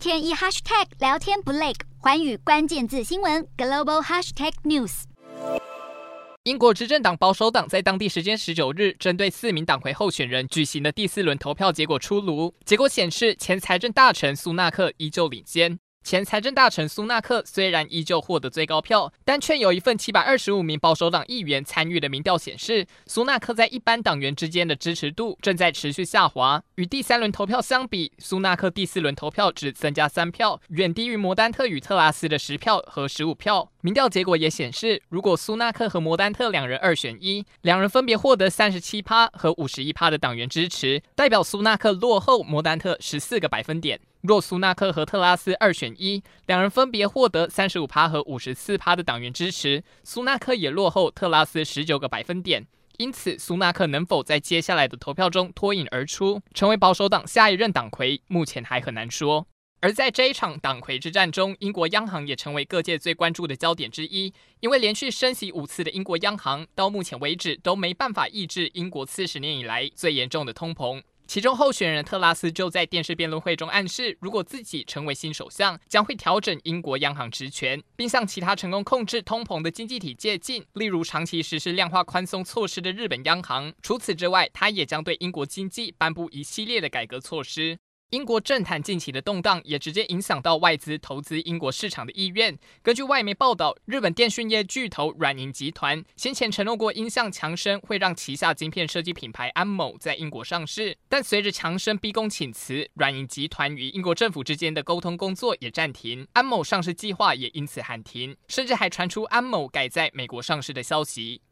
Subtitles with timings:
[0.00, 5.02] 天一 hashtag 聊天不累，环宇关键字新闻 global hashtag news。
[6.44, 15.78] 英国执政党保守党在当地时间十九日，针对四名党魁候选人举行的第四轮投票结果出炉，结果显示前财政大臣苏纳克依旧领先。
[16.02, 26.60] 前财政大臣苏纳克虽然依旧获得最高票，但却有一份七百二十五名保守党议员参与的民调显示，苏纳克在一般党员之间的支持度正在持续下滑。
[26.74, 33.70] 与第三轮投票相比，苏纳克第四轮投票只增加三票，远低于摩丹特与特拉斯的十票和十五票。
[33.82, 44.00] 民调结果也显示，如果苏纳克和摩丹特两人二选一，两人分别获得三十七趴和五十一趴的党员支持，代表苏纳克落后摩丹特十四个百分点。
[44.22, 52.66] 若苏纳克和特拉斯二选一，两人分别获得三十五趴和五十四趴的党员支持，苏纳克也落后特拉斯十九个百分点。
[52.98, 59.46] 因此，苏纳克能否在接下来的投票中脱颖而出，成为保守党下一任党魁，目前还很难说。
[59.80, 71.02] 而在这一场党魁之战中，英国央行也成为各界最关注的焦点之一，因为连续升息五次的英国央行，到目前为止都没办法抑制英国四十年以来最严重的通膨。
[71.30, 83.72] 其中候选人特拉斯就在电视辩论会中暗示，如果自己成为新首相，将会调整英国央行职权，并向其他成功控制通膨的经济体借镜，例如长期实施量化宽松措施的日本央行。
[83.80, 87.78] 除此之外，他也将对英国经济颁布一系列的改革措施。
[88.10, 92.58] 英国政坛近期的动荡也直接影响到外资投资英国市场的意愿。
[92.82, 111.42] 根据外媒报道，日本电讯业巨头软银集团先前承诺过，英向强生会让旗下晶片设计品牌安某在英国上市，但随着强生逼宫请辞，软银集团与英国政府之间的沟通工作也暂停，安某上市计划也因此喊停，甚至还传出安某改在美国上市的消息。